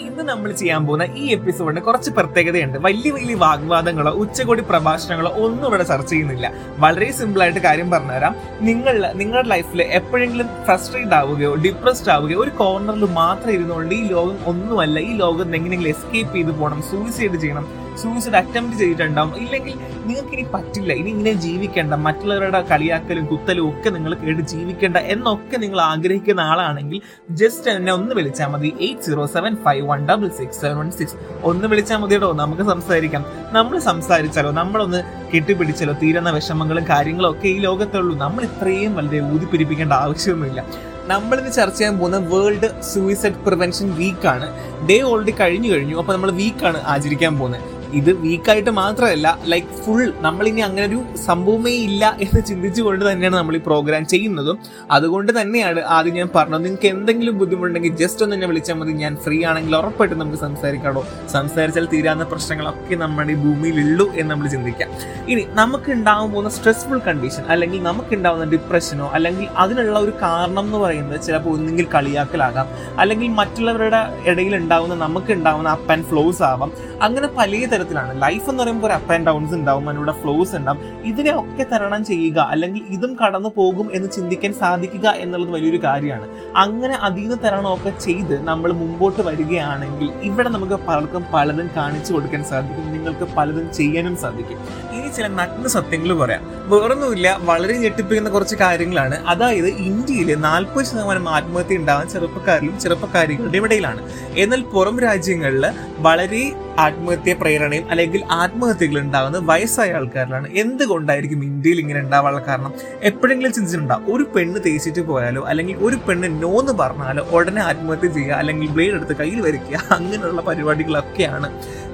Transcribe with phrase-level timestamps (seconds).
[0.00, 2.78] ഇന്ന് നമ്മൾ ചെയ്യാൻ പോകുന്ന ഈ എപ്പിസോഡിന് കുറച്ച് പ്രത്യേകതയുണ്ട്.
[2.78, 6.52] വലിയ വലിയ വാഗ്വാദങ്ങളോ ഉച്ചകോടി പ്രഭാഷണങ്ങളോ ഒന്നും ഇവിടെ ചർച്ച ചെയ്യുന്നില്ല.
[6.78, 8.34] വളരെ സിമ്പിൾ ആയിട്ട് കാര്യം പറഞ്ഞുതരാം.
[8.60, 14.98] നിങ്ങൾ നിങ്ങളുടെ ലൈഫിൽ എപ്പോഴെങ്കിലും ഫ്രസ്ട്രേറ്റ് ആവുകയോ ഡിപ്രസ്ഡ് ആവുകയോ ഒരു കോർണറിൽ മാത്രം ഇരുന്നുകൊണ്ട് ഈ ലോകം ഒന്നുമല്ല
[15.00, 19.36] ഈ ലോകം എങ്ങനെയെങ്കിലും എസ്കേപ്പ് ചെയ്ത് പോകണം സൂയിസൈഡ് ചെയ്യണം സൂയിസൈഡ് അറ്റംപ്റ്റ് ചെയ്തിട്ടുണ്ടാവും.
[19.36, 19.74] ഇല്ലെങ്കിൽ
[20.06, 20.92] നിങ്ങൾക്ക് ഇനി പറ്റില്ല.
[20.92, 21.94] ഇനി ഇങ്ങനെ ജീവിക്കേണ്ട.
[21.94, 28.46] മറ്റുള്ളവരുടെ കളിയാക്കലും കുത്തലും ഒക്കെ നിങ്ങൾ കേട്ട് ജീവിക്കേണ്ട എന്നൊക്കെ നിങ്ങൾ ആഗ്രഹിക്കുന്ന ആളാണെങ്കിൽ ജസ്റ്റ് എന്നെ ഒന്ന് വിളിച്ചാൽ
[28.46, 28.74] മതി.
[28.80, 31.14] Eight zero seven five one double six seven one six.
[31.42, 33.24] ഒന്ന് വിളിച്ചാൽ മതിയോ നമുക്ക് സംസാരിക്കാം.
[33.52, 34.50] നമ്മൾ സംസാരിച്ചാലോ?
[34.50, 35.02] നമ്മളൊന്ന്
[35.34, 35.92] കെട്ടിപ്പിടിച്ചാലോ?
[35.92, 38.18] തീരുന്ന വിഷമങ്ങളും കാര്യങ്ങളും ഒക്കെ ഈ ലോകത്തുള്ളൂ.
[38.18, 40.64] നമ്മൾ ഇത്രയും വളരെ ഊതിപ്പിരിപ്പിക്കേണ്ട ആവശ്യമൊന്നുമില്ല.
[41.04, 44.46] നമ്മളിന്ന് ചർച്ച ചെയ്യാൻ പോകുന്ന വേൾഡ് സൂയിസൈഡ് പ്രിവെൻഷൻ വീക്കാണ്
[44.88, 45.96] ഡേ ഓൾറെഡി കഴിഞ്ഞു കഴിഞ്ഞു.
[45.96, 47.75] അപ്പോൾ നമ്മൾ വീക്കാണ് ആചരിക്കാൻ പോകുന്നത്.
[47.92, 53.58] ഇത് വീക്കായിട്ട് മാത്രമല്ല ലൈക്ക് ഫുൾ നമ്മളിനി അങ്ങനെ ഒരു സംഭവമേ ഇല്ല എന്ന് ചിന്തിച്ചുകൊണ്ട് തന്നെയാണ് നമ്മൾ ഈ
[53.58, 54.58] പ്രോഗ്രാം ചെയ്യുന്നതും.
[54.90, 56.64] അതുകൊണ്ട് തന്നെയാണ് ആദ്യം ഞാൻ പറഞ്ഞത്.
[56.64, 58.92] നിങ്ങൾക്ക് എന്തെങ്കിലും ബുദ്ധിമുട്ടുണ്ടെങ്കിൽ ജസ്റ്റ് ഒന്ന് എന്നെ വിളിച്ചാൽ മതി.
[58.92, 64.88] ഞാൻ ഫ്രീ ആണെങ്കിൽ ഉറപ്പായിട്ട് നമുക്ക് സംസാരിക്കാടോ സംസാരിച്ചാൽ തീരാവുന്ന പ്രശ്നങ്ങളൊക്കെ നമ്മുടെ ഈ ഭൂമിയിലുള്ളൂ എന്ന് നമ്മൾ ചിന്തിക്കാം.
[65.28, 70.78] ഇനി നമുക്ക് ഉണ്ടാകാൻ പോകുന്ന സ്ട്രെസ്ഫുൾ കണ്ടീഷൻ അല്ലെങ്കിൽ നമുക്ക് ഉണ്ടാകുന്ന ഡിപ്രഷനോ അല്ലെങ്കിൽ അതിനുള്ള ഒരു കാരണം എന്ന്
[70.78, 72.66] പറയുന്നത് ചിലപ്പോൾ ഒന്നെങ്കിൽ കളിയാക്കലാകാം.
[72.98, 76.72] അല്ലെങ്കിൽ മറ്റുള്ളവരുടെ ഇടയിൽ ഉണ്ടാകുന്ന നമുക്ക് ഉണ്ടാകുന്ന അപ്പ് ആൻഡ് ഫ്ലോസ് ആവാം.
[77.02, 78.22] അങ്ങനെ പല തരത്തിലാണ്.
[78.22, 80.80] ലൈഫ് എന്ന് പറയുമ്പോൾ ഒരു അപ്പ് ആൻഡ് ഡൗൺസ് ഉണ്ടാവും അതിനുള്ള ഫ്ലോസ് ഉണ്ടാവും.
[81.04, 86.28] ഇതിനെ ഒക്കെ തരണം ചെയ്യുക അല്ലെങ്കിൽ ഇതും കടന്നു പോകും എന്ന് ചിന്തിക്കാൻ സാധിക്കുക എന്നുള്ളത് വലിയൊരു കാര്യമാണ്.
[86.56, 93.28] അങ്ങനെ അതീന്ന് തരണമൊക്കെ ചെയ്ത് നമ്മൾ മുമ്പോട്ട് വരികയാണെങ്കിൽ ഇവിടെ നമുക്ക് പലർക്കും പലതും കാണിച്ചു കൊടുക്കാൻ സാധിക്കും നിങ്ങൾക്ക്
[93.36, 94.58] പലതും ചെയ്യാനും സാധിക്കും.
[94.96, 96.42] ഇനി ചില നഗ്ന സത്യങ്ങൾ പറയാം.
[96.66, 99.26] വേറൊന്നുമില്ല വളരെ ഞെട്ടിപ്പിക്കുന്ന കുറച്ച് കാര്യങ്ങളാണ്.
[99.26, 104.10] അതായത് ഇന്ത്യയിൽ നാൽപ്പത് ശതമാനം ആത്മഹത്യ ഉണ്ടാകാൻ ചെറുപ്പക്കാരിലും ചെറുപ്പക്കാരികളുടെ ഇടയിലാണ്.
[104.36, 105.66] എന്നാൽ പുറം രാജ്യങ്ങളിൽ
[105.98, 110.48] വളരെ ആത്മഹത്യ പ്രേരണയും അല്ലെങ്കിൽ ആത്മഹത്യകൾ ഉണ്ടാകുന്നത് വയസ്സായ ആൾക്കാരിലാണ്.
[110.54, 112.72] എന്തുകൊണ്ടായിരിക്കും ഇന്ത്യയിൽ ഇങ്ങനെ ഉണ്ടാവാനുള്ള കാരണം?
[113.02, 118.68] എപ്പോഴെങ്കിലും ചിന്തിച്ചിട്ടുണ്ടാവും ഒരു പെണ്ണ് തേച്ചിട്ട് പോയാലോ അല്ലെങ്കിൽ ഒരു പെണ്ണ് നോന്ന് പറഞ്ഞാലോ ഉടനെ ആത്മഹത്യ ചെയ്യുക അല്ലെങ്കിൽ
[118.68, 121.50] ബ്ലേഡ് എടുത്ത് കയ്യിൽ വരയ്ക്കുക അങ്ങനെയുള്ള പരിപാടികളൊക്കെയാണ്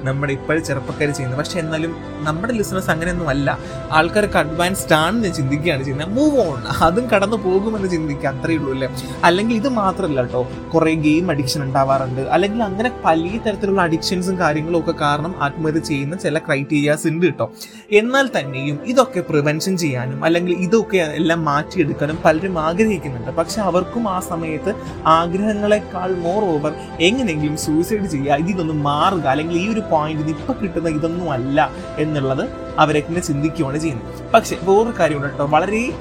[0.07, 1.39] നമ്മുടെ ഇപ്പോഴും ചെറുപ്പക്കാർ ചെയ്യുന്നത്.
[1.39, 3.59] പക്ഷെ എന്നാലും നമ്മുടെ ലിസണേഴ്സ് അങ്ങനെയൊന്നും അല്ല.
[3.91, 6.09] ആൾക്കാർക്ക് അഡ്വാൻസ്ഡ് ആണെന്ന് ചിന്തിക്കുകയാണ് ചെയ്യുന്നത്.
[6.09, 8.89] മൂവ് ഓൺ അതും കടന്നു പോകുമെന്ന് ചിന്തിക്കുക അത്രയേ ഉള്ളൂ അല്ലേ?
[9.23, 12.21] അല്ലെങ്കിൽ ഇത് മാത്രമല്ല കേട്ടോ കുറെ ഗെയിം അഡിക്ഷൻ ഉണ്ടാവാറുണ്ട്.
[12.21, 17.47] അല്ലെങ്കിൽ അങ്ങനെ പല തരത്തിലുള്ള അഡിക്ഷൻസും കാര്യങ്ങളും ഒക്കെ കാരണം ആത്മഹത്യ ചെയ്യുന്ന ചില ക്രൈറ്റീരിയാസ് ഉണ്ട് കേട്ടോ
[17.91, 23.31] എന്നാൽ തന്നെയും ഇതൊക്കെ പ്രിവെൻഷൻ ചെയ്യാനും അല്ലെങ്കിൽ ഇതൊക്കെ എല്ലാം മാറ്റിയെടുക്കാനും പലരും ആഗ്രഹിക്കുന്നുണ്ട്.
[23.31, 24.73] പക്ഷെ അവർക്കും ആ സമയത്ത്
[25.05, 31.31] ആഗ്രഹങ്ങളെക്കാൾ മോർ ഓവർ എങ്ങനെയെങ്കിലും സൂയിസൈഡ് ചെയ്യുക ഇതൊന്നും മാറുക അല്ലെങ്കിൽ ഈ ഒരു പോയിന്റ് ഇപ്പൊ കിട്ടുന്ന ഇതൊന്നും
[31.31, 34.31] അല്ല എന്നുള്ളത് അവരെങ്ങനെ ചിന്തിക്കുകയാണ് ചെയ്യുന്നത്.
[34.33, 35.45] പക്ഷെ വേറൊരു കാര്യമുണ്ട് കേട്ടോ.
[35.45, 35.91] വളരെ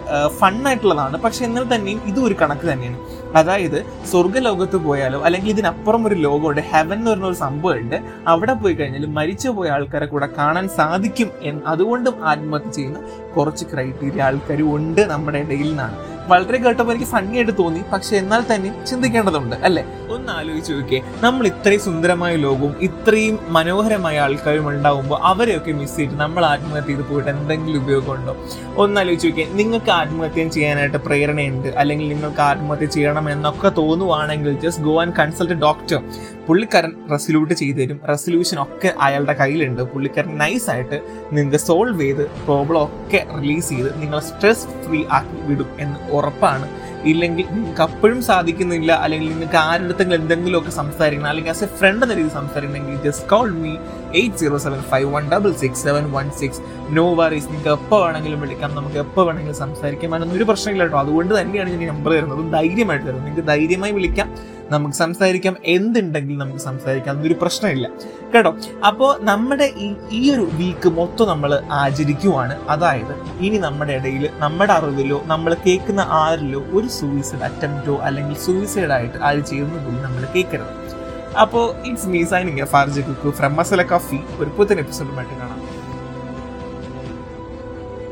[0.40, 1.18] ഫണ്ണായിട്ടുള്ളതാണ്.
[1.18, 2.98] പക്ഷെ എന്നാൽ തന്നെയും ഇതും ഒരു കണക്ക് തന്നെയാണ്.
[3.36, 9.06] അതായത് സ്വർഗലോകത്ത് പോയാലോ അല്ലെങ്കിൽ ഇതിനപ്പുറം ഒരു ലോകമുണ്ട് ഹെവൻ എന്ന് പറഞ്ഞ ഒരു സംഭവമുണ്ട് അവിടെ പോയി കഴിഞ്ഞാൽ
[9.06, 12.98] മരിച്ചു പോയ ആൾക്കാരെ കൂടെ കാണാൻ സാധിക്കും എന്ന് അതുകൊണ്ടും ആത്മഹത്യ ചെയ്യുന്ന
[13.36, 16.11] കുറച്ച് ക്രൈറ്റീരിയ ആൾക്കാരും ഉണ്ട് നമ്മുടെ ഇടയിൽ നിന്നാണ്.
[16.28, 17.80] വളരെ കേട്ടപ്പോൾ എനിക്ക് ഫണ്ണി ആയിട്ട് തോന്നി.
[17.92, 19.84] പക്ഷെ എന്നാൽ തന്നെ ചിന്തിക്കേണ്ടതുണ്ട് അല്ലെ?
[20.10, 21.02] ഒന്ന് ആലോചിച്ച് നോക്കിയേ.
[21.20, 27.30] നമ്മൾ ഇത്രയും സുന്ദരമായ ലോകവും ഇത്രയും മനോഹരമായ ആൾക്കാരും ഉണ്ടാവുമ്പോൾ അവരെയൊക്കെ മിസ് ചെയ്തിട്ട് നമ്മൾ ആത്മഹത്യ ചെയ്ത് പോയിട്ട്
[27.30, 28.36] എന്തെങ്കിലും ഉപയോഗമുണ്ടോ
[28.76, 29.48] ഒന്ന് ആലോചിച്ച് നോക്കിയേ.
[29.52, 31.68] നിങ്ങൾക്ക് ആത്മഹത്യ ചെയ്യാനായിട്ട് പ്രേരണയുണ്ട്.
[31.68, 36.02] അല്ലെങ്കിൽ നിങ്ങൾക്ക് ആത്മഹത്യ ചെയ്യണം എന്നൊക്കെ തോന്നുവാണെങ്കിൽ just go and consult doctor
[36.48, 38.00] പുള്ളിക്കാരൻ റെസൊല്യൂട്ട് ചെയ്തു തരും.
[38.08, 39.82] റെസൊല്യൂഷൻ ഒക്കെ അയാളുടെ കയ്യിലുണ്ട്.
[39.82, 41.00] പുള്ളിക്കാരൻ നൈസായിട്ട്
[41.32, 46.68] നിങ്ങൾക്ക് സോൾവ് ചെയ്ത് പ്രോബ്ലം ഒക്കെ റിലീസ് ചെയ്ത് നിങ്ങളെ സ്ട്രെസ് ഫ്രീ ആക്കി വിടും എന്ന് ഉറപ്പാണ്.
[47.04, 48.92] ഇല്ലെങ്കിൽ നിങ്ങൾക്ക് അപ്പോഴും സാധിക്കുന്നില്ല.
[48.92, 51.28] അല്ലെങ്കിൽ നിങ്ങൾക്ക് ആരുടെ എന്തെങ്കിലും ഒക്കെ സംസാരിക്കണം.
[51.28, 53.70] അല്ലെങ്കിൽ ആസ് എ ഫ്രണ്ട് എന്ന രീതിയിൽ സംസാരിക്കണമെങ്കിൽ just call me
[54.14, 56.60] eight zero seven five one double six seven one six
[56.90, 58.74] no worries നിങ്ങൾക്ക് എപ്പോൾ വേണമെങ്കിലും വിളിക്കാം.
[58.74, 60.14] നമുക്ക് എപ്പോൾ വേണമെങ്കിലും സംസാരിക്കാം.
[60.14, 60.98] അതിനൊന്നും ഒരു പ്രശ്നമില്ല കേട്ടോ.
[60.98, 62.52] അതുകൊണ്ട് തന്നെയാണ് ഞാൻ നമ്പർ തരുന്നത്.
[62.52, 63.26] ധൈര്യമായിട്ട് തരുന്നത്.
[63.26, 64.34] നിങ്ങൾക്ക് ധൈര്യമായി വിളിക്കാം.
[64.72, 65.56] നമുക്ക് സംസാരിക്കാം.
[65.64, 67.14] എന്തുണ്ടെങ്കിലും നമുക്ക് സംസാരിക്കാം.
[67.14, 67.90] എന്നൊരു പ്രശ്നമില്ല.
[68.34, 68.56] കേട്ടോ?
[68.86, 72.68] അപ്പോൾ നമ്മുടെ ഈ ഈ ഒരു വീക്ക് മൊത്തം നമ്മൾ ആചരിക്കുവാണ്.
[72.68, 79.18] അതായത് ഇനി നമ്മുടെ ഇടയിൽ നമ്മുടെ അറിവിലോ നമ്മൾ കേൾക്കുന്ന ആരിലോ ഒരു സൂയിസൈഡ് അറ്റംപ്റ്റോ അല്ലെങ്കിൽ സൂയിസൈഡ് ആയിട്ട്
[79.24, 80.82] ആര് ചെയ്യുന്നതും നമ്മൾ കേൾക്കരുത്.
[81.40, 85.61] അപ്പോൾ it's me signing Farji Kukku from Masala cafe ഒരു പുത്തൻ എപ്പിസോഡുമായിട്ട് കാണാം.